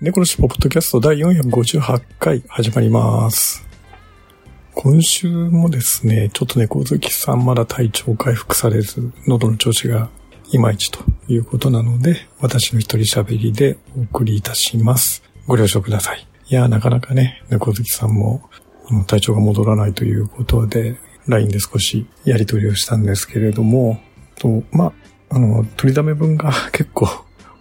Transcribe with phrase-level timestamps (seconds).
[0.00, 3.66] 猫のしっぽポッドキャスト第458回始まります。
[4.74, 10.08] 今週もですね、ちょっと猫好きさんまだ体調回復されず、喉の調子が
[10.52, 15.22] いまいちということなので、私の一人喋りでお送りいたします。
[15.46, 16.26] ご了承ください。
[16.48, 18.48] いやー、なかなかね、猫好きさんも
[19.06, 20.96] 体調が戻らないということで、
[21.26, 24.00] LINE で少しやり取りをしたんですけれども、
[24.36, 24.94] とま
[25.28, 27.06] あ、あの、取りだめ文が 結構、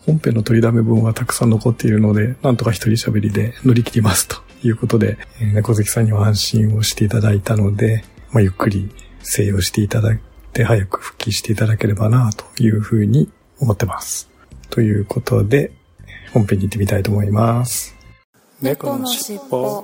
[0.10, 8.90] 本編の取りだめ文はたくさん残っているので、なんとか一人喋りで乗り切りますということで、えー猫好きさんには安心をしていただいたので、まあ、ゆっくり
[9.22, 10.20] 静養していただい
[10.52, 13.30] て、早く復帰していただければな、というふうに
[13.60, 14.32] 思ってます。
[14.72, 15.72] ということで、
[16.34, 17.96] 本編に行ってみたいと思います。
[18.62, 19.84] 猫のしっぽ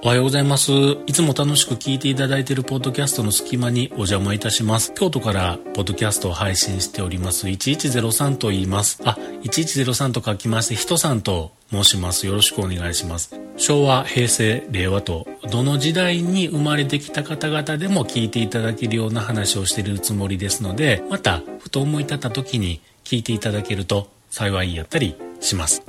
[0.00, 0.70] おはようございます。
[1.06, 4.92] いつも楽しく聞いていただいているポッドキャストの隙間にお邪魔いたします。
[4.94, 9.00] 京都からポッドキャストを配信しております1103と言います。
[9.04, 12.28] あ、1103と書きまして、人さんと申します。
[12.28, 13.34] よろしくお願いします。
[13.56, 25.82] 昭和、平成、令和と、どの時代に生まれてきた方々でも聞いていただけるような話をしているつもりですので、また、ふと思い立った時に聞いていただけると幸いやったりします。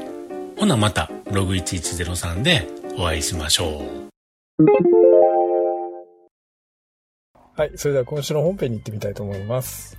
[0.57, 4.09] ほなまた、ログ1103でお会いしましょう。
[7.55, 9.97] はい、それでは今週の本編に行ってみたいと思います。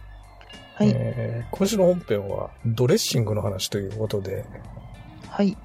[0.74, 4.44] はいえー今週の本編はドレッシングの話ということで、
[5.30, 5.56] はい。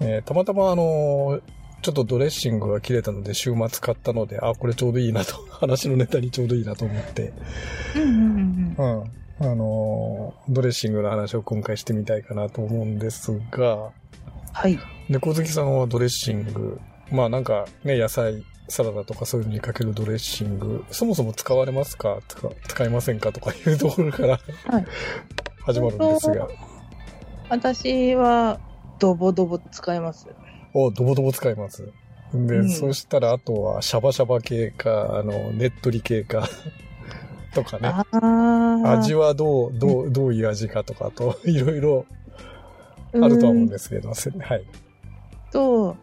[0.00, 1.42] えーたまたまあのー
[1.80, 7.32] ちょっとドレッシングが切れたので週末買ったので、あ、これちょうどいいなと、話のネタにちょうどいいなと思って、
[7.96, 9.00] うんうんうん
[9.40, 9.46] うん。
[9.50, 13.92] あのードレッシングの話を今回してみたいかなと思うんですが、
[14.60, 14.78] はい。
[15.08, 16.78] 猫好きさんはドレッシング、
[17.10, 22.18] まあなんかね、野菜、サラダとかそういうのにかけるドレッシング、そもそも使われますか？
[22.28, 23.32] とか、使いませんか？
[23.32, 24.84] とかいうところから、はい
[25.64, 26.46] 始まるんですが、
[27.48, 28.60] 私は、
[28.98, 30.28] ドボドボ使います。
[30.74, 31.90] お、ドボドボ使います。
[32.34, 36.46] で、うんそしたらあとはシャバシャバ系か、あの、ねっとり系か、
[37.54, 37.92] とかね。
[38.86, 42.06] 味はどう、どう、どういう味かとかと、いろいろ
[43.12, 44.64] あるとは思うんですけど、せはい。
[45.50, 45.96] と、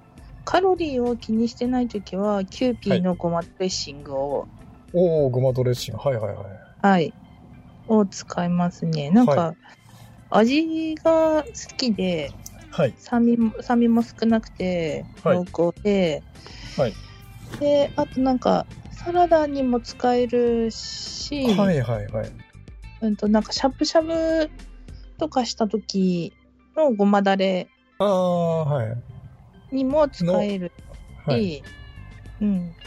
[0.44, 4.48] カロリーを気にしてないときは、キューピーのごまドレッシングを、
[4.94, 6.00] おー、ごまドレッシング。
[6.00, 6.46] はいはいはい。
[6.82, 7.14] はい、
[7.88, 9.10] を使いますね。
[9.12, 9.56] なんか、は
[10.30, 12.32] 味が好きで、
[12.72, 12.94] はい。
[12.98, 16.24] 酸味も、酸味も少なくて、はい濃厚で、
[16.78, 16.94] はい。
[17.60, 22.32] で、あとなんか、サラダにも使えるし、はいはいはい。
[23.02, 24.50] うんと、なんか、しゃぶしゃぶ
[25.18, 26.34] とかした時
[26.78, 29.04] のごまだれああ、はい。
[29.72, 30.74] にも使える
[31.30, 31.48] し、はい。
[32.42, 32.78] うん。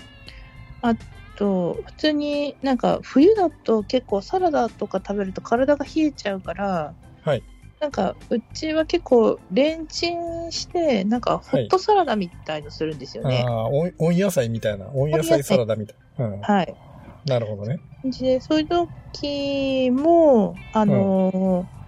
[0.83, 0.97] あ
[1.37, 7.45] と、普通になんか、冬だと結構サラダとか食べると体が冷えちゃうから、はい。
[7.81, 13.45] なんか、うちは結構、レンチンして、なんか、ホットサラダみたいのするんですよね。
[13.45, 14.91] ああ、温温野菜みたいな。
[14.93, 16.27] 温野菜サラダみたいな。
[16.27, 16.41] うん。
[16.43, 16.79] はい。
[17.27, 17.81] なるほどね。
[18.05, 21.80] で、そういう時も、あのー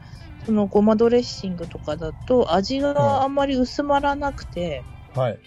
[0.45, 5.39] そのごまドレッシングとかだと味があんまり薄まらなくてはい。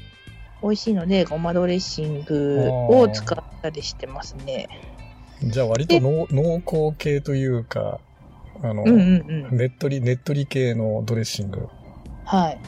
[0.62, 4.68] 美味しいので、ごまドレッシングを使ったりしてますね。
[5.44, 8.00] じゃあ割と濃濃厚系というか、
[8.64, 9.58] あの、うんうんうん。
[9.58, 11.68] ねっとり、ねっとり系のドレッシング。
[12.24, 12.60] はい。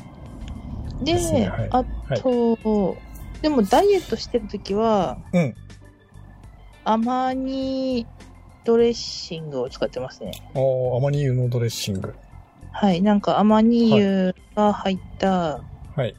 [1.03, 1.85] で、ねはいあ
[2.21, 2.97] と、
[3.41, 5.55] でもダイエットしてる時は、うん。
[6.83, 8.07] 甘煮
[8.67, 10.31] ドレッシングを使ってますね。
[10.53, 12.13] おーアマニ油のドレッシング。
[12.73, 13.01] はい。
[13.01, 15.63] なんか甘煮油が入った
[15.95, 16.13] はい。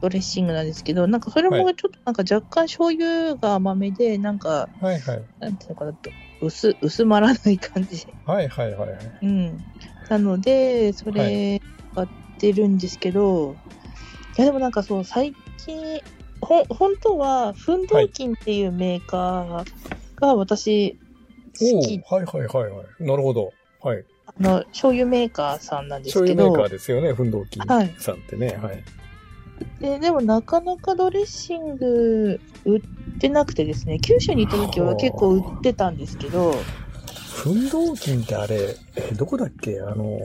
[0.00, 5.22] ドレッシングなんですけど、なんかそれもはいちょっとなんか若干醤油が甘めで、なんか、はいはい。
[5.40, 8.06] なんていうのかなと、薄、薄まらない感じ。
[8.26, 8.98] はいはいはいはい。
[9.22, 9.58] うん。
[10.08, 11.60] なので、それ
[11.96, 12.08] 買っ
[12.38, 13.56] てるんですけど、
[14.38, 16.00] い、やでもなんかそう、最近、
[16.40, 19.64] ほ、本当は、奮闘金っていうメーカー
[20.20, 20.96] が私、
[21.58, 23.04] 好き、はいはいはいはい。
[23.04, 23.52] なるほど。
[23.82, 24.04] はい。
[24.26, 28.56] あの、醤油メーカーさんなんですけど、醤油メーカーですよね、奮闘機はいさんってね。
[28.60, 28.82] はい。
[29.80, 32.80] で、でもなかなかドレッシング売っ
[33.20, 36.52] てなくてですね、九州に行った時は結構売ってたんですけど、
[37.34, 39.80] 奮闘金ってあれ、え、どこだっけ？
[39.80, 40.18] あの、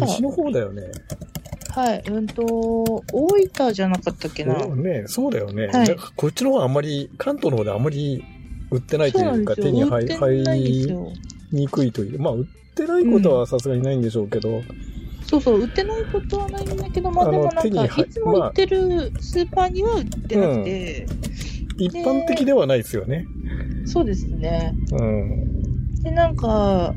[0.00, 0.82] 西の方だよね。
[1.70, 2.44] はい、うんと、
[3.12, 4.58] 大分じゃなかったっけな。
[4.60, 5.66] そうね、そうだよね。
[5.66, 8.24] はいこっちの方はあんまり、関東の方であんまり
[8.70, 9.54] 売ってないといんうか。
[9.54, 10.06] 手に入。
[10.06, 10.86] り
[11.52, 12.20] にくいという。
[12.20, 14.62] まあ、売ってないことはさすがにないんでしょうけど、
[15.26, 21.06] そうそう、売ってないことはないんだけど、まあでもなんか、いつも行ってるスーパーには売ってなくて、
[21.78, 23.26] 一般的ではないですよね。
[23.84, 24.74] そうですね。
[24.92, 25.62] うん。
[26.02, 26.94] で、なんか、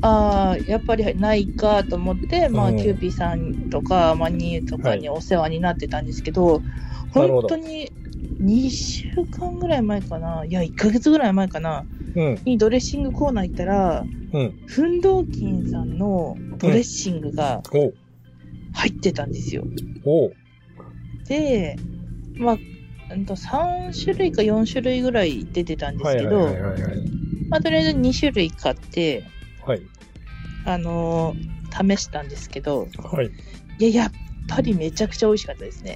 [0.00, 6.62] ああ、やっぱりないかと思って、まあ、うんキューピーさんとか、まあ、ニューとかにお世話になってたんですけど、
[7.14, 7.92] なるほど本当に
[8.40, 12.40] 2週間ぐらい前かな、いや、1ヶ月ぐらい前かな、うん。
[12.44, 14.54] にドレッシングコーナー行ったら、うん。
[14.66, 17.62] フンドーキンさんのドレッシングが
[18.72, 19.66] 入ってたんですよ。
[21.26, 21.76] で、
[22.36, 22.58] まあ、
[23.10, 26.46] うんと3種類か4種類ぐらい出てたんですけど。
[27.50, 29.24] まあ、とりあえず2種類買って、
[29.64, 29.82] はい。
[30.64, 33.30] あのー試したんですけど、はい。
[33.78, 34.12] いや、やっ
[34.48, 35.94] ぱりめちゃくちゃ美味しかったですね。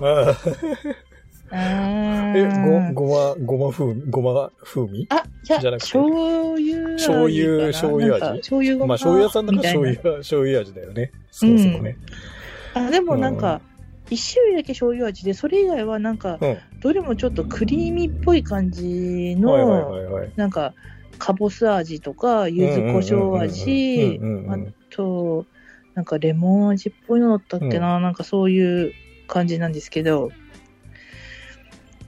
[1.55, 5.07] え、んご、ごま、ごま風味、ごま風味？
[5.11, 8.21] あ、いや、じゃなくて醤油味醤油醤油味？
[8.39, 11.13] 醤油ごままあ、醤油屋さんだから醤油、醤油味だよね。
[11.31, 11.99] そもそもね。
[12.75, 13.61] あ、でもなんか、
[14.11, 16.59] 一種類だけ醤油味で、それ以外はなんか、うん。
[16.81, 20.33] どれもちょっとクリーミーっぽい感じの、はいはい。
[20.37, 20.75] なんか、
[21.19, 25.47] かぼす味とか、柚子胡椒味うんうんうんうんうんうん、あと、
[25.95, 28.93] なんかレモン味っぽいのだったっけな、なんかそういう
[29.29, 30.31] 感じなんですけど、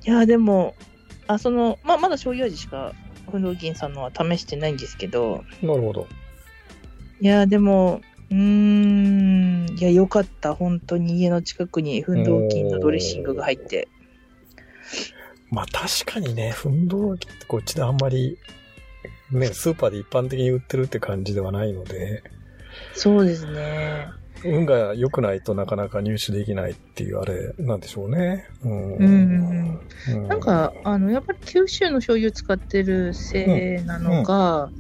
[0.05, 0.75] いや、でも、
[1.27, 2.93] あ、その、まあ、まだ醤油味しか、
[3.31, 6.07] フンドーキンさんのは試してないんですけど、なるほど。
[7.21, 10.55] いや、でも、うーん、いや、よかった。
[10.55, 13.89] 本当に家の近くにフンドーキンのドレッシングが入って。
[15.51, 18.39] まあ確かにね、奮闘機ってこっちであんまり、
[19.31, 22.25] ね、スーパーで一般的に売ってるって感じではないので、
[22.95, 24.09] そうですね。
[24.45, 28.49] 運が良くないとなかなか入手できないっていうあれなんでしょうね。
[28.63, 28.97] うん。
[28.97, 34.71] うんうんなんか、あの、やっぱり九州の醤油使ってるせいなのか、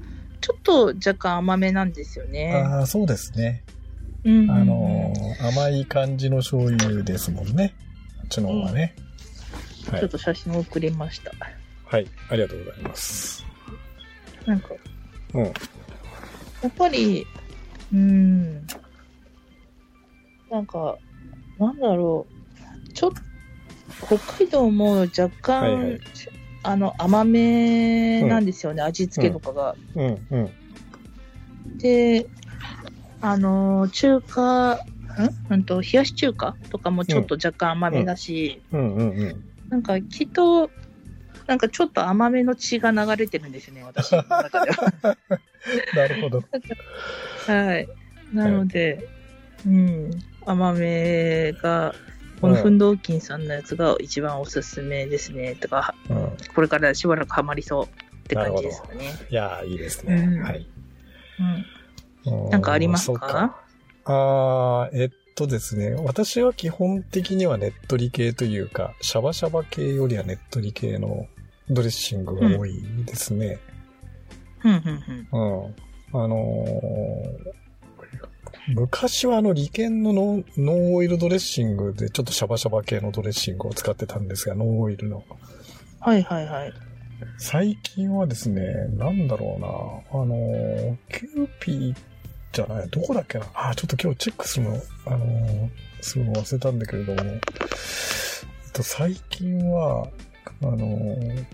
[0.41, 2.53] ちょっと若干甘めなんですよね。
[2.55, 3.65] ああ、そうですね。
[4.25, 7.75] うんうんうんあのー甘い感じの醤油ですもんね。
[8.21, 8.95] あっちの方がね。
[9.91, 10.01] はい。
[10.01, 11.33] ちょっと写真を送りました。
[11.85, 12.07] はい。
[12.29, 13.45] ありがとうございます。
[14.47, 14.69] なんか、
[15.35, 15.45] うん。
[15.45, 15.51] や
[16.69, 17.27] っぱり、
[17.93, 18.67] うん、
[20.51, 20.99] なんか、
[21.59, 22.27] なんだろ
[22.89, 26.01] う、ちょっと、北海道も若干、はいはい。
[26.67, 29.77] あの、甘めなんですよね、味付けとかが。
[29.95, 30.51] うん、うん。
[31.79, 32.27] で、
[33.21, 34.79] あの、中華、ん？
[35.51, 39.45] うんと、冷やし中華とかもちょっと若干甘めだし、うん、うん、うん。
[39.69, 40.71] なんかきっと、
[41.47, 44.93] なんかちょっと甘めの血が流れてるんですよね、私の中では。
[45.95, 46.43] なるほど。
[47.47, 47.89] はい。
[48.33, 49.07] なので、
[49.67, 50.11] うん、
[50.47, 51.95] 甘めが、
[52.41, 55.55] この奮闘金さんのやつが一番おすすめですね。
[55.55, 56.33] とか、うん。
[56.55, 57.89] これからしばらくハマりそうっ
[58.25, 59.15] て感じですかね。
[59.31, 60.15] いやーいいですね。
[60.15, 60.67] うんはい。
[62.27, 62.51] うん。
[62.51, 63.57] なんかありますか？
[64.05, 65.93] あーえっとですね。
[65.93, 71.27] 私は基本的にはねっとり系というか、シャバシャバ系よりはねっとり系の
[71.71, 73.59] ドレッシングが多いですね。
[74.63, 75.65] うん、うん、うん。
[75.65, 75.75] うん。
[76.25, 77.64] あのー
[78.69, 85.25] 昔はあの、リケンのノンオイルドレッシングでちょっとシャバシャバ系のドレッシングを使ってたんですが、ノンオイルの。
[86.01, 86.73] はいはいはい。
[87.39, 88.63] 最近はですね、
[88.97, 89.61] なんだろう
[90.15, 91.95] な、あのー、キューピー
[92.53, 93.47] じゃない、どこだっけな。
[93.55, 95.71] あ、ちょっと今日チェックするの、あのー、
[96.01, 97.41] するの忘れたんだけれども、えっ
[98.73, 100.09] と、最近は、
[100.63, 101.45] あのー、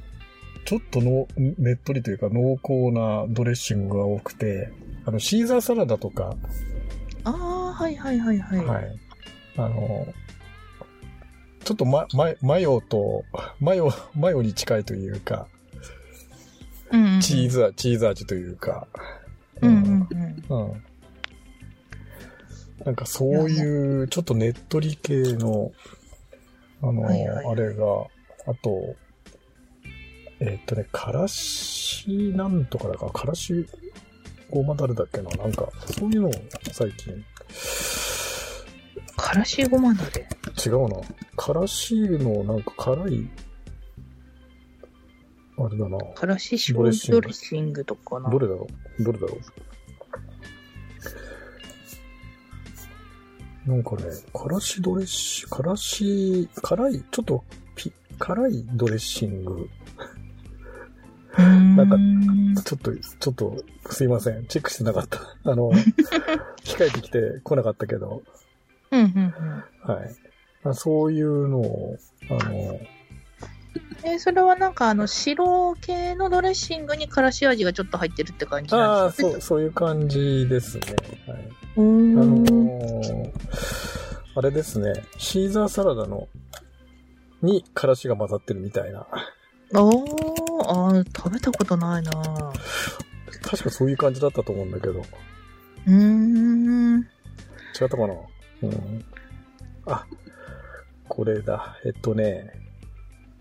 [0.64, 4.71] ちょっとの、ねっとりというか濃厚なドレッシングが多くて、
[5.04, 6.37] あの、シーザーサラダとか、
[7.24, 8.64] ああ、はいはいはいはい。
[8.64, 8.98] はい。
[9.56, 10.06] あの、
[11.64, 13.24] ちょっとま、ま、マヨと、
[13.60, 15.46] マヨ、マヨに近いというか、
[16.90, 18.88] うんうんうん、チーズ味、チーズ味というか、
[19.60, 20.08] うんうん
[20.48, 20.70] うん。
[20.72, 20.84] うん。
[22.84, 25.72] なんかそういう、ちょっとねっとり系の、
[26.82, 27.84] あの、はいはいあれが、
[28.46, 28.96] あと、
[30.40, 33.66] えっとね、からしなんとかだから、からし
[34.50, 35.30] ごまだれだっけな？
[35.30, 36.33] なんか、そういうのを
[36.73, 37.25] 最近、
[39.16, 40.28] からしごまだれ。
[40.64, 41.00] 違うな。
[41.37, 43.30] からしのなんか辛い、
[45.59, 45.99] あれだな。
[46.14, 48.28] からしドレッシングとかな。
[48.30, 48.66] どれだろ
[48.99, 49.02] う？
[49.02, 49.40] どれだろう？
[53.71, 54.02] なんかね、
[54.33, 57.45] からしドレッシュ、からし、辛い、ちょっと
[57.76, 59.69] ピ、辛いドレッシング。
[61.84, 64.46] なんかちょっと、ちょっと、すいません。
[64.46, 65.20] チェックしてなかった。
[65.50, 65.70] あの、
[66.64, 68.22] 控えてきて来なかったけど。
[68.90, 69.92] うんうんうん。
[69.92, 70.75] はい。
[70.75, 71.96] そういうのを、
[72.28, 72.80] あの、
[74.02, 80.82] えー、それはなんかあの白系のドレッシングにからし味がちょっと入ってるって感じなんですか、ね、ああ、そう、そういう感じですね。
[81.26, 81.49] はい。
[81.76, 83.32] あのー、
[84.34, 86.28] あれですね、シーザーサラダの、
[87.42, 89.06] にからしが混ざってるみたいな。
[89.75, 89.90] お
[90.60, 92.10] ああ、食べたことないな
[93.42, 95.00] 確かそういう感じだったと思うんだけど。
[95.00, 97.00] うーん。
[97.00, 97.04] 違
[97.84, 98.14] ったかな？
[98.62, 99.04] うん。
[99.86, 100.06] あ、
[101.08, 101.78] これだ。
[101.84, 102.52] えっとね。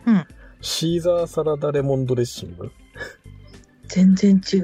[0.05, 0.25] うん。
[0.61, 2.71] シーザーサラダレモンドレッシング？
[3.88, 4.61] 全然違う。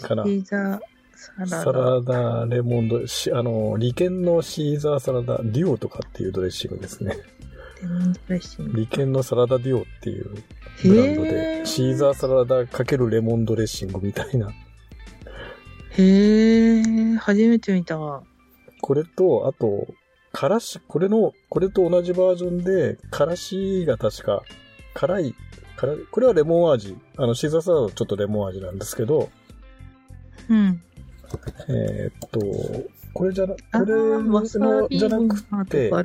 [0.00, 0.24] かな。
[0.24, 0.80] シーザー
[1.16, 1.62] サラダ。
[1.64, 3.02] サラダレモンド、あ
[3.42, 7.16] の、利権のシーザーサラダデュオとかっていうドレッシングですね。
[7.82, 10.30] レモンのサラダデュオっていう
[10.84, 14.52] ブランドで、シーザーサラダかけるレモンドレッシングみたいな。
[15.90, 16.82] へえ、
[17.16, 17.98] 初めて見た。
[18.80, 19.86] これと、あと、
[20.32, 24.42] からし、これの、これと同じバージョンで、からしが確か、
[24.94, 25.34] 辛い、
[25.76, 26.96] 辛い、これはレモン味。
[27.16, 29.28] あの、シーザーサラダちょっとレモン味なんですけど、
[30.48, 30.82] うん。
[31.68, 32.40] えー、っと、
[33.14, 36.04] これじゃな、これのじゃなくて、うん、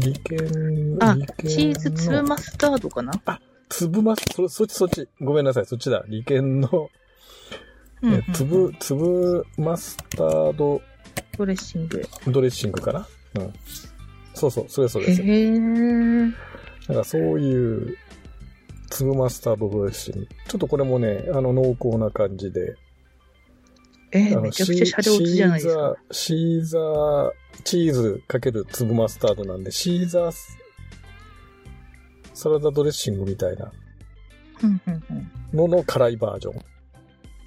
[0.00, 3.12] 利権、あ、チーズ粒マスタードかな？
[3.26, 5.08] あ、粒マス、そ、そっちそっち。
[5.20, 6.04] ごめんなさい、そっちだ。
[6.08, 6.88] 利権の、
[8.02, 10.80] うんうん、え粒、粒マスタード
[11.36, 12.02] ドレッシング。
[12.28, 13.08] ドレッシングかな？
[13.36, 13.52] うん。
[14.34, 15.22] そうそう、それそれです。
[15.22, 16.32] へー。
[16.88, 17.96] なんかそういう、
[18.90, 20.28] 粒マスタードドレッシング。
[20.46, 22.76] ちょっとこれもね、あの濃厚な感じで。
[24.16, 25.96] えー、めちゃくちゃシャレオツじゃないですか。
[26.12, 27.32] シーザー、
[27.64, 30.32] チーズかける粒マスタードなんで、シーザー
[32.32, 33.72] サラダドレッシングみたいな
[35.52, 36.54] のの辛いバージョン。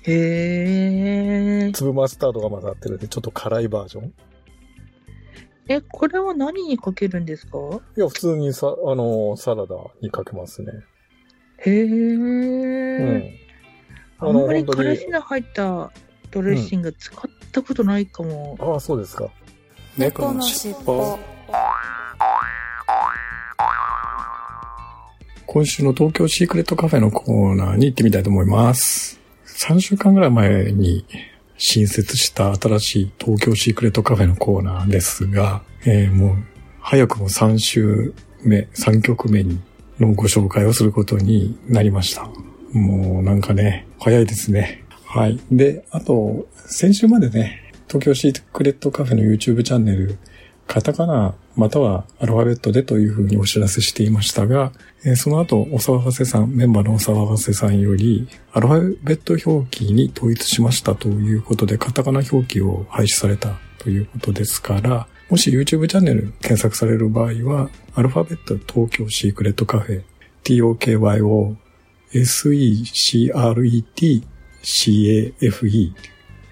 [0.10, 1.72] へえ。
[1.72, 4.14] 粒マスタードが混ざってるんで、ちょっと辛いバージョン。
[5.70, 7.58] え、これは何にかけるんですか？
[7.98, 10.72] いや、普通にさ、あの、サラダにかけますね。
[11.60, 11.84] へえ。
[11.84, 11.86] う
[13.18, 13.24] ん。
[14.20, 15.92] あんまりからしの入った
[16.42, 18.56] ドレッシング使ったことないかも。
[18.60, 19.28] うん、ああ、そうですか。
[19.98, 21.18] 猫のしっぽ。
[25.48, 29.20] 今週の東京シークレットカフェのコーナーに行ってみたいと思います。
[29.46, 31.06] 3週間ぐらい前に
[31.58, 36.44] 新設した新しい東京シークレットカフェのコーナーですが、えー、もう
[36.80, 38.14] 早くも3週
[38.44, 39.60] 目、3曲目に
[40.00, 42.30] のご紹介をすることになりました。
[42.74, 44.84] もうなんかね、早いですね。
[45.18, 45.40] はい。
[45.52, 50.20] で、あと、先週までね、東京シークレットカフェの YouTube チャンネル、
[50.68, 54.72] カタカナまたはアルファベットでというふうにお知らせしていましたが、
[55.04, 70.04] えー、その後、お騒がせさん、メンバーのお騒がせさんより、アルファベット表記に統一しましたということで、カタカナ表記を廃止されたということですから、もし YouTube チャンネル検索される場合は、アルファベット東京シークレットカフェ、
[70.44, 71.56] TOKYO、
[72.14, 74.37] SECRET、
[74.68, 75.94] CAFE、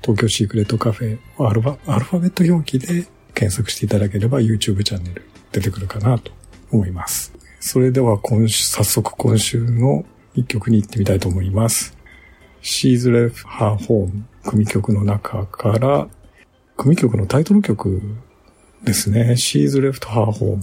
[0.02, 6.32] 東京シークレットカフェアルファ、アルファベット表記で検索していただければ YouTube チャンネル出てくるかなと
[6.72, 7.34] 思います。
[7.60, 11.98] それでは今週、早速今週の一曲に行ってみたいと思います。
[12.64, 16.08] She's Left Her Home 組曲の中から、
[16.78, 18.02] 組曲のタイトル曲
[18.86, 19.32] ですね。
[19.32, 20.62] She's Left Her Home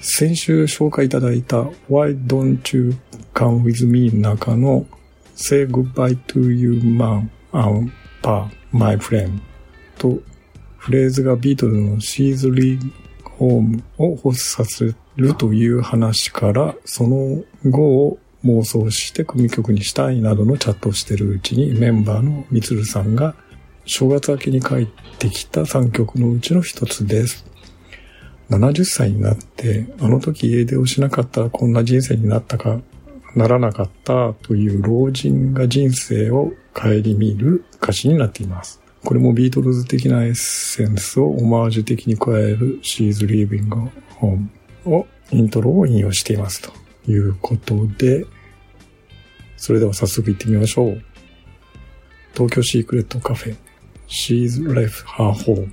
[0.00, 2.94] 先週紹介いただいた Why Don't You
[3.34, 4.86] Come With Me の中の
[5.40, 7.92] Say Goodbye to You Man and
[8.22, 9.38] Pa My Friend
[9.96, 10.18] と
[10.78, 12.92] フレーズがビートルのシーズリー
[13.22, 23.36] ホームを発させるという話から、その後を妄想して組曲にしたいなどのチャットをしているうちにメンバーのみつるさんが
[23.84, 24.86] 正月明けに帰っ
[25.18, 27.46] てきた3曲のうちの一つです。
[28.50, 32.80] 70歳になってあの時家出をしなかったらこんな人生になったか
[33.34, 38.80] ならなかったという老人が人生を顧みる歌詞になっています。
[39.04, 44.48] これもビートルズ的なエッセンスをオマージュ的に加える She's Leaving Home
[44.84, 46.72] をイントロを引用していますと
[47.10, 48.26] いうことで、
[49.56, 51.02] それでは早速行ってみましょう。
[52.34, 53.56] 東京シークレットカフェ
[54.08, 55.72] She's Left Her Home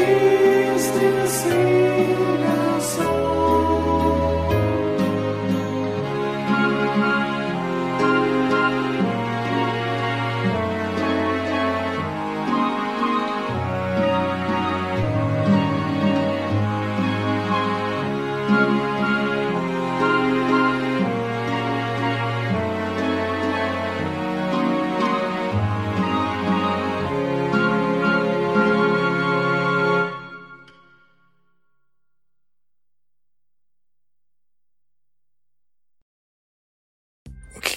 [0.00, 2.80] Cristo ensina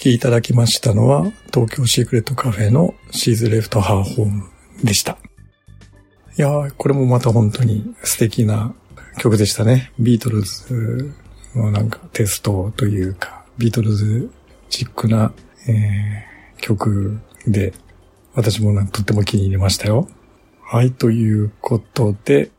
[0.03, 4.49] きいただきましたのは、東京シークレットカフェのシーズレフトハーホーム
[4.83, 5.17] でした。
[6.37, 8.73] いやー、これもまた本当に素敵な
[9.17, 9.93] 曲でしたね。
[9.99, 11.13] ビートルズ
[11.55, 14.29] のなんかテストというか、ビートルズ
[14.69, 15.31] チックな、
[15.67, 17.73] えー曲で、
[18.35, 20.07] 私もなんとっても気に入りましたよ。
[20.61, 22.51] はい、ということで、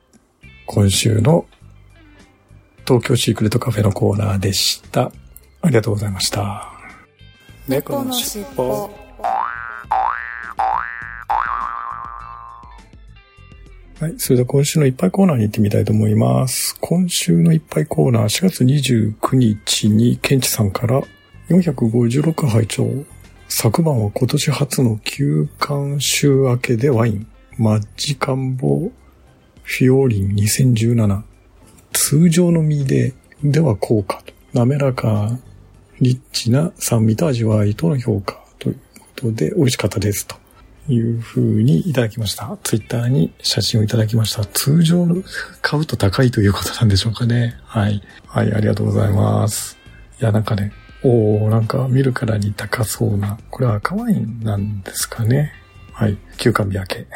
[0.67, 1.47] 今週の
[2.87, 5.11] 東京シークレットカフェのコーナーでした。
[5.63, 6.74] ありがとうございました。
[7.67, 8.91] 猫のしっぽ
[14.01, 14.15] はい。
[14.19, 16.77] それでは今週のいっぱいコーナーに行ってみたいと思います。
[16.81, 21.01] 今週のいっぱいコーナー、4月29日に、ケンチさんから
[21.49, 22.87] 456拝聴
[23.49, 28.91] 昨晩は今年初の休館週明けでワイン、マッジカンボ
[29.63, 31.23] フィオーリン2017。
[31.95, 34.35] 通常の実で、では効果と。
[34.53, 35.39] 滑らか、
[36.01, 40.37] リッチな酸味と味わいとの評価ということで、美味しかったですと。
[40.87, 42.59] いう風にいただきました。
[42.63, 44.45] ツイッターに写真をいただきました。
[44.45, 45.07] 通常
[45.63, 47.57] 買うと高いということなんでしょうかね。
[47.65, 48.03] はい。
[48.27, 49.79] はい、ありがとうございます。
[50.21, 53.39] いや、なんかね、おー、なんか見るからに高そうな。
[53.51, 55.53] これは赤ワインなんですかね。
[55.93, 56.19] はい。
[56.37, 57.07] 休館日明け。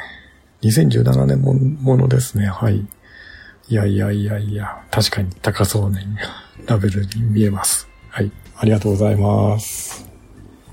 [0.63, 2.47] 2017年もものですね。
[2.47, 2.87] はい。
[3.69, 6.01] いやいやいやいや、確かに高そうな
[6.67, 7.87] ラベルに見えます。
[8.09, 8.33] はい。
[8.61, 10.05] ありがとうございます。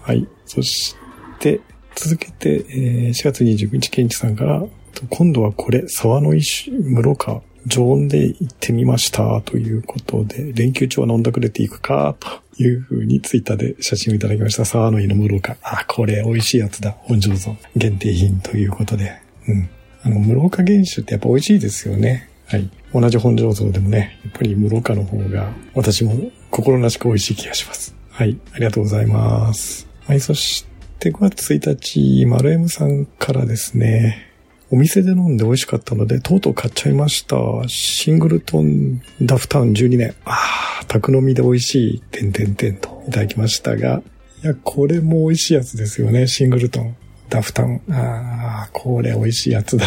[0.01, 0.27] はい。
[0.45, 0.95] そし
[1.39, 1.61] て、
[1.95, 4.63] 続けて、えー4月29日、ケンチさんから、
[5.09, 14.65] 今度はこれ、沢の石、室か、常温で行ってみました、ということで、連休中は飲んだくれていくか、というふうにツイッターで写真をいただきました。
[14.65, 15.57] 沢の井の室か。
[15.61, 16.91] あ、これ美味しいやつだ。
[16.91, 17.55] 本醸造。
[17.75, 19.13] 限定品ということで。
[19.47, 19.69] うん。
[20.03, 22.29] あの、室岡原酒ってやっぱ美味しいですよね。
[22.47, 22.69] はい。
[22.95, 27.93] 同じ本醸造でもね、やっぱり室岡の方が、私も心なしく美味しい気がします。
[28.09, 28.39] はい。
[28.53, 29.85] ありがとうございます。
[30.07, 30.21] はい。
[30.21, 30.65] そし
[30.99, 34.31] て、5月1日、丸 M さんからですね、
[34.71, 37.35] お店で飲んで美味しかったので、とうとう買っちゃいました。
[37.67, 40.15] シングルトンダフタウン12年。
[40.23, 44.01] ああ、宅飲みで美味しい、てんてんてんといただきましたが、
[44.41, 46.95] いや、これも美味しいやつですよね、シングルトン。
[47.29, 47.81] ダフタウン。
[47.89, 49.85] ああ、これ美味しいやつだ。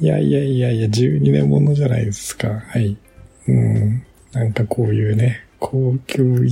[0.00, 2.48] いやいやいやいや、12年ものじゃないですか。
[2.48, 2.96] はい。
[3.46, 4.02] うん。
[4.32, 6.46] なんかこういうね、高級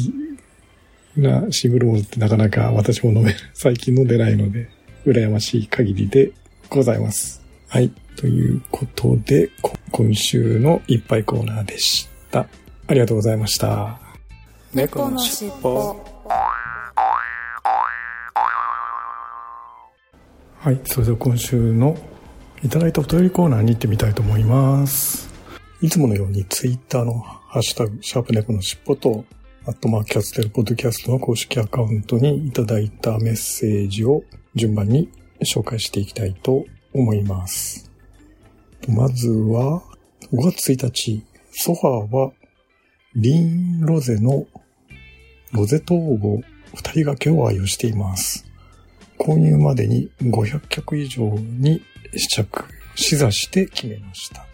[1.17, 3.39] なシングルモルトってなかなか私も飲める。
[3.55, 4.69] 最近飲んでないので、
[5.05, 6.33] 羨ましい限りで
[6.71, 7.43] ございます。
[7.69, 7.91] はい。
[8.17, 12.47] ということで、こ今週のいっぱいコーナーでした。
[12.87, 13.99] ありがとうございました。
[14.73, 15.97] 猫のしっぽ
[20.59, 20.81] はい。
[20.85, 21.97] それでは今週の
[22.65, 25.29] いただいたお便りコーナーに行ってみたいと思います。
[25.81, 29.25] いつものようにツイッターのハッシュタグ、シャープ猫のしっぽと、
[29.67, 34.23] アットマークキャステルポッドキャストの公式アカウントにいただいたメッセージを
[34.55, 37.91] 順番に紹介していきたいと思います。
[38.87, 39.83] まずは、
[40.33, 42.31] 5月1日、ソファーは、
[43.17, 44.47] リンロゼの
[45.51, 48.47] ロゼ統合二人掛けを愛用しています。
[49.19, 51.83] 購入までに500脚以上に
[52.17, 54.47] 試着、試座して決めました。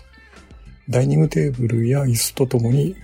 [0.89, 2.97] ダイニングテーブルや椅子とともに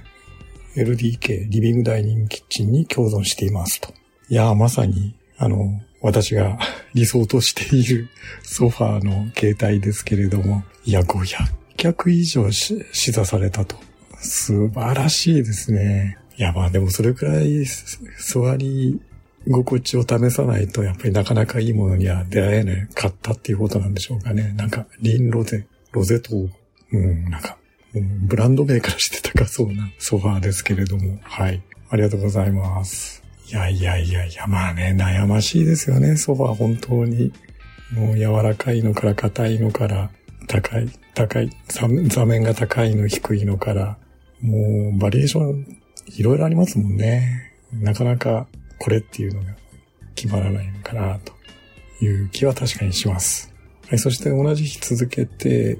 [0.76, 3.92] LDK、リビングダイニングキッチンに共存していますと。
[4.28, 6.58] いやー、まさにあの、私が
[6.94, 8.08] 理想としている
[8.42, 11.36] ソファーの形態ですけれども、いや、500
[11.76, 13.76] 脚以上し試座されたと。
[14.20, 16.18] 素晴らしいですね。
[16.36, 19.00] いや、まあでもそれくらい座り
[19.48, 24.54] 心地を試さないと、やっぱりなかなかいいものには出会えなかったっていうことなんでしょうかね。
[24.56, 26.34] なんか、リンロゼ、ロゼト
[26.92, 27.56] うん、なんか、
[27.94, 31.62] うんブランド名からして高そうなソファーですけれども、はい。
[31.90, 33.22] ありがとうございます。
[33.48, 37.32] いやいやいやいや、まあね、悩ましいですよね、ソファー本当に。
[37.92, 40.10] もう柔らかいのから硬いのから、
[40.48, 43.96] 高い、高い、座面が高いの低いのから、
[44.40, 45.78] もうバリエーション
[46.16, 47.52] いろいろありますもんね。
[47.72, 48.46] なかなか
[48.78, 49.54] これっていうのが
[50.14, 51.32] 決まらないのかなと
[52.04, 53.52] いう気は確かにします。
[53.88, 55.78] はい、そして同じ日続けて、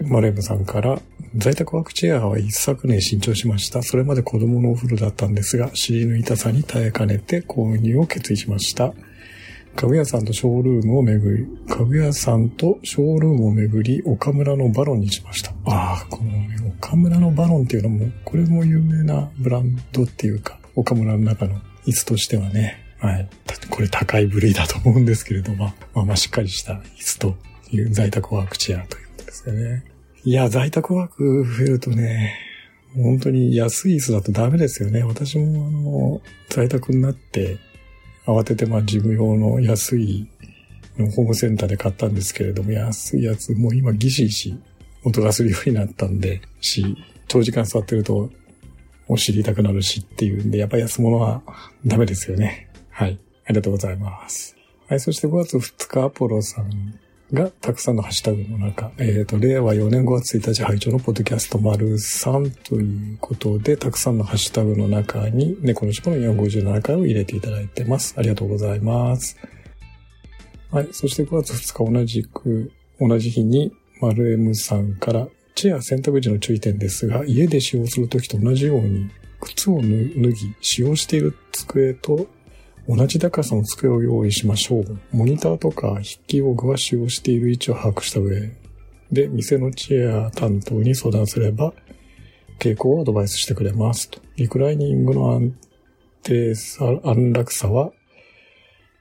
[0.00, 1.00] マレームさんから、
[1.36, 3.82] 在宅ワークチェアは一昨年新調しました。
[3.82, 8.94] それまで子供のお風呂だったんですが、尻の痛さに耐えかねて購入を決意しました。
[9.76, 15.50] 家具屋さんとショールームを巡り、家具屋さんとショールームを巡り、岡村のバロンにしました。
[15.64, 23.28] ああ、このね、岡村のバロンっていうのも、これも有名なブランドっていうか、岡村の中の椅子としてはね、はい。
[23.70, 27.36] これ高い部類だと思うんですけれども、まあまあしっかりした椅子と
[27.70, 29.84] いう在宅ワークチェアということですよね。
[30.24, 32.34] いや、在宅ワーク増えるとね、
[32.94, 35.02] 本当に安い椅子だとダメですよね。
[35.02, 37.58] 私もあの、在宅になって、
[38.26, 40.26] 慌ててまあ事務用の安い
[40.96, 44.58] のホームセンターで買ったんですけれども、安いやつ、もう今ギシギシ
[45.04, 46.96] 音がするようになったんで、し、
[47.28, 48.30] 長時間座ってると
[49.08, 51.42] お尻痛くなるしっていうんで、やっぱり安物は
[51.86, 52.68] ダメですよね。
[52.90, 53.18] はい。
[53.46, 54.56] ありがとうございます。
[54.88, 55.00] はい。
[55.00, 56.98] そして5月2日、アポロさん
[57.32, 68.14] がたくさんのハッシュタグの中、えっ、と、令和4年5月1日拝聴のポッドキャスト丸3ということで、たくさんのハッシュタグの中に、猫のしっぽの457回を入れていただいてます。
[68.16, 69.36] ありがとうございます。
[70.70, 70.88] はい。
[70.92, 79.08] そして5月2日同じく、同じ日に、丸 M さんから、チェア選択時の注意点ですが、家で使用するときと同じように、
[79.40, 82.26] 靴を脱ぎ、使用している机と
[82.88, 84.98] 同じ高さの机を用意しましょう。
[85.12, 88.50] モニターとか筆記用具は使用している位置を把握した上
[89.12, 91.72] で、店のチェア担当に相談すれば、
[92.58, 94.20] 傾向をアドバイスしてくれますと。
[94.36, 95.54] リクライニングの安
[96.22, 97.92] 定さ、安楽さは、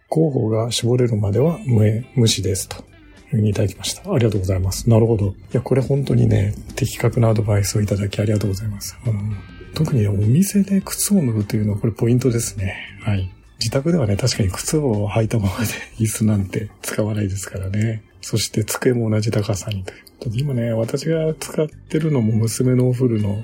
[0.10, 2.93] 候補が絞れるまでは無無視ですと。
[3.36, 4.12] いうふうにいただきました。
[4.12, 4.90] ありがとうございます。
[4.90, 5.28] なるほど。
[5.28, 8.98] いや、これ本当にね、的確なアドバイスをいただきありがとうございます。
[9.06, 9.38] うん
[9.74, 12.76] 特にお店で靴を脱ぐというのはこれポイントですね。
[13.02, 13.32] はい。
[13.60, 15.66] 自宅ではね、確かに靴を履いたままで
[16.00, 18.04] 椅子なんて使わないですからね。
[18.22, 20.30] そして机も同じ高さにというと。
[20.34, 23.44] 今ね、私が使ってるのも娘のお風呂の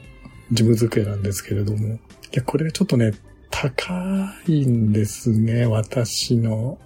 [0.51, 1.95] 事務机なんですけれども。
[1.95, 1.99] い
[2.33, 3.13] や、これちょっとね、
[3.49, 5.65] 高いんですね。
[5.65, 6.77] 私の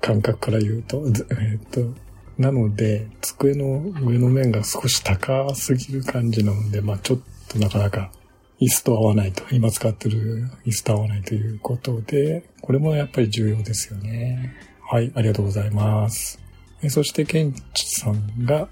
[0.00, 1.04] 感覚から言うと。
[1.38, 1.94] えっと、
[2.40, 8.10] なので、机の上の面が少し高すぎる感じなので、まあちょっとなかなか
[8.58, 14.54] 椅子と合わないと、今使ってる椅子と合わないということで、これもやっぱり重要ですよね。
[14.80, 16.40] はい、ありがとうございます。
[16.88, 18.70] そして、ケンチさんが、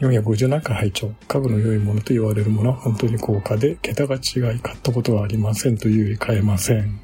[0.00, 6.98] え457回拝聴家具の良いものと言われるものは本当に高価で、桁が違い買ったことはありませんというより買えません。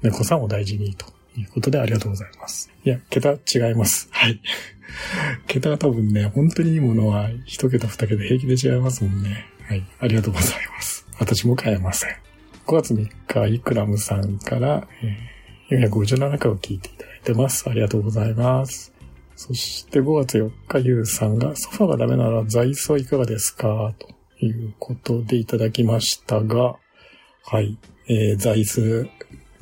[0.00, 2.70] 猫さんを大事にとということでありがとうございます。
[2.84, 4.08] いや、桁違います。
[4.10, 4.40] はい。
[5.46, 9.46] 桁が多分ね、本当にいいものは一桁二桁平気で違いますもんね。
[9.68, 9.84] はい。
[10.00, 11.06] ありがとうございます。
[11.18, 12.16] 私も買えません。
[12.66, 15.40] 5月3日、イクラムさんから、えー
[15.70, 17.70] 457回を聞いていただいてます。
[17.70, 18.92] ありがとうございます。
[19.36, 23.94] そして5月4日、ゆうさんが、ソファがダメなら座椅子はいかがですか？
[24.00, 24.08] と
[24.44, 26.74] いうことでいただきましたが、
[27.44, 27.78] はい。
[28.08, 29.08] えー、座椅子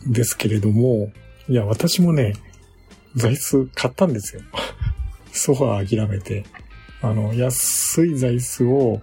[0.06, 1.12] ですけれども、
[1.48, 2.34] いや、私もね、
[3.14, 4.42] 座椅子買ったんですよ。
[5.32, 6.44] ソファー諦めて。
[7.00, 9.00] あの、安い座椅子を、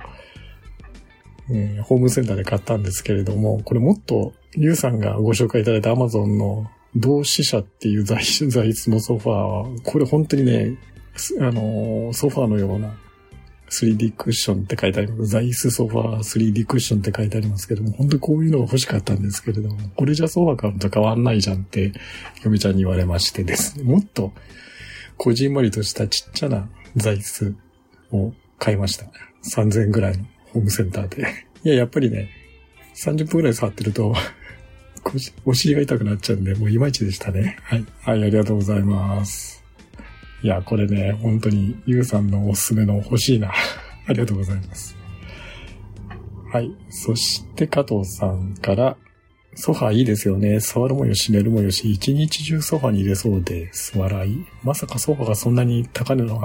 [1.51, 10.75] えホームセンターで買ったんですけれども、これもっと、ゆうさんがご紹介いただいた Amazon の同志社っていう座椅子のソファーは、これ本当にね、
[11.39, 12.93] あのソファーのような
[13.69, 15.32] 3D クッションって書いてあります。
[15.32, 21.93] 座椅子ソファー 3D クッションって書いてありますけども、本当にこういうのが欲しかったんですけれども、これじゃソファー買うと変わんないじゃんって、
[22.43, 24.34] 嫁ちゃんに言われましてですね、もっと、
[25.17, 27.56] こじんまりとしたちっちゃな座椅子
[28.12, 29.06] を買いました。
[29.43, 31.28] 3000円ぐらいのホームセンターで。
[31.63, 32.30] いや、やっぱりね、
[32.95, 34.15] 30分ぐらい触ってると、
[35.45, 37.58] お尻が痛くなっちゃうんで、もういまいちでしたね。
[37.63, 37.86] はい。
[38.01, 39.64] はい、ありがとうございます。
[40.45, 43.51] いや、これね、本当に、ゆうさんのおすすめの欲しいな。
[44.05, 44.95] ありがとうございます。
[46.53, 46.71] はい。
[46.88, 48.95] そして、加藤さんから、
[49.55, 50.60] ソファいいですよね。
[50.60, 53.97] 座るもよし、寝るもよし、一日中ソファに入れそうです。
[53.97, 54.45] 笑い。
[54.63, 56.39] まさかソファがそんなに高値の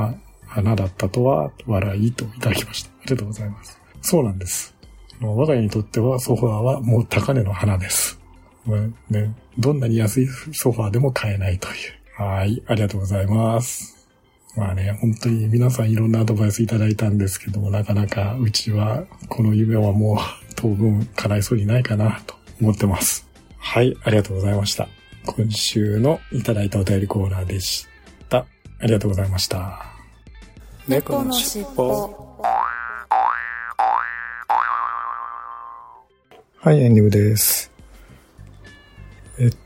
[0.47, 2.89] 花だったとは、笑いといただきました。
[2.89, 3.79] ありがとうございます。
[4.01, 4.75] そうなんです。
[5.21, 8.19] 我が家にとってはソファーはもう高値の花です。
[9.11, 12.00] ね、どんなに安いソファーでも買えないという。
[12.21, 14.07] はい、ありがとうございます。
[14.55, 20.19] まあね、本当に皆さんいろんなアドバイスいただいたんですけども、なかなかうちはこの夢はもう
[20.55, 23.27] 当分叶いそうにないかなと思ってます。
[23.57, 24.87] はい、ありがとうございました。
[25.25, 27.87] 今週のいただいたお便りコーナーでし
[28.29, 28.45] た。
[28.81, 29.83] ありがとうございました。
[30.87, 32.37] 猫のしっぽ
[36.59, 37.73] はい、エンディングです。
[39.39, 39.57] えっ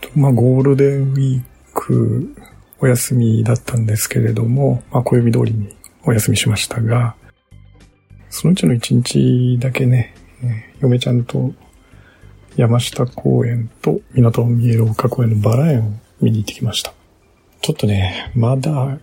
[0.00, 2.34] と、まあ、ゴールデンウィーク
[2.80, 7.14] お休みだったんですけれども、まあ、暦通りにお休みしましたが、
[8.30, 10.14] そのうちの一日だけね、
[10.80, 11.52] 嫁ちゃんと
[12.56, 16.92] 山下公園と港見える丘公園のバラ園を見に行ってきました。
[17.60, 18.98] ちょっとね、まだ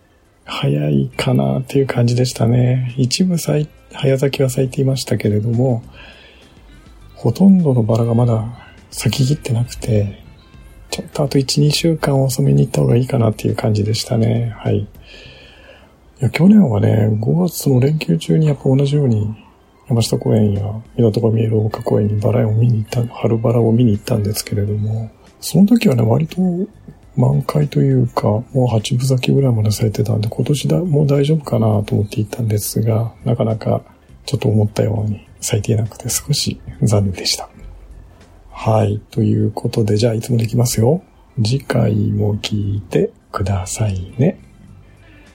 [0.45, 2.93] 早いかなっていう感じでしたね。
[2.97, 5.83] 一部咲い早咲きは咲いていましたけれども、
[7.15, 8.45] ほとんどのバラがまだ
[8.91, 10.23] 咲ききってなくて、
[10.89, 14.53] ちょっとあと1、2週間遅めに行った方がいいかなっていう感じでしたね。
[14.57, 14.77] はい。
[14.79, 14.87] い
[16.19, 19.35] や、去年はね、5月の連休中にやっぱ同じように
[19.87, 20.61] 山下公園や
[20.97, 26.41] 港が見える丘公園にバラ園を見に行った、春バラを見に行ったんですけれども、その時はね、割と
[27.15, 33.81] 満開というか、もう8分咲きぐらいまで咲いてたんで、今年だ、もう大丈夫かなと思って行ったんですが、なかなか
[34.25, 37.49] ちょっと思ったように咲いていなくて少し残念でした。
[38.61, 38.99] はい。
[39.09, 41.01] ということで、じゃあいつもできますよ。
[41.41, 44.37] 次回も聞いてくださいね。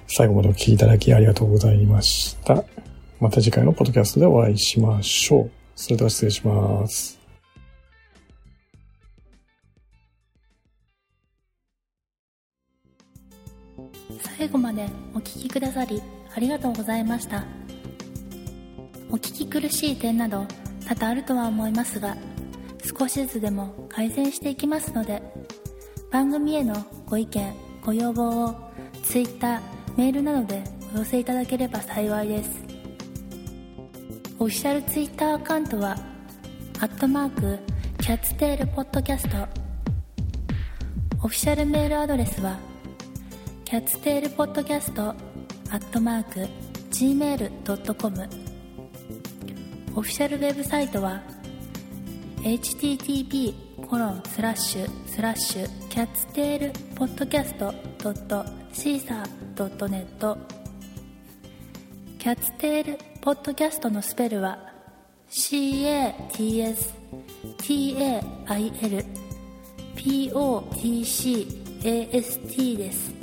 [0.06, 2.62] 最後までお聞きいただきありがとうございました。
[3.20, 5.50] また次回のポッドキャストでお会いしましょう。
[5.74, 7.18] それでは失礼します。
[14.36, 16.02] 最後までお聞きくださり
[16.36, 17.46] ありがとうございました
[19.10, 20.46] お聞き苦しい点など
[20.86, 22.14] 多々あるとは思いますが
[22.84, 25.22] 少しずつでも改善していきますので
[26.10, 26.74] 番組への
[27.06, 28.54] ご意見ご要望を
[29.02, 29.60] Twitter
[29.96, 30.62] メールなどで
[30.94, 32.50] お寄せいただければ幸いです。
[34.38, 35.96] オフィシャル Twitter アカウントは
[36.80, 37.58] アットマーク
[38.00, 39.64] キャッツテールポッドキャスト。
[41.24, 42.58] オフィシャルメールアドレスは
[43.64, 45.14] キャッツテールポッドキャストア
[45.70, 46.46] ットマーク
[46.90, 48.28] gmail.com
[49.96, 51.22] オフィシャルウェブサイトは
[52.44, 53.54] http
[53.88, 60.36] コロンスラッシュスラッシュキャッツテールポッドキャストドットシーサードットネット
[62.18, 64.58] キャッツテールポッドキャストのスペルは
[65.30, 66.84] CATSTAIL
[69.96, 71.46] PODCAST
[72.76, 73.14] です。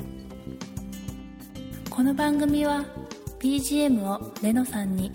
[1.92, 2.86] この番組は
[3.40, 5.12] BGM をレノさんに。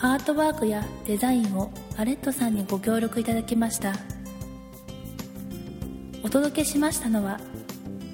[0.00, 3.92] アートワークやデザインをアレットさんにご協力いただきました
[6.22, 7.38] お届けしましたのは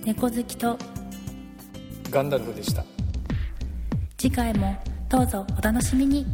[0.05, 0.79] 猫好きと
[2.11, 2.85] ガンダルフでした。
[4.21, 4.77] 次回も
[5.09, 6.27] どうぞお楽しみに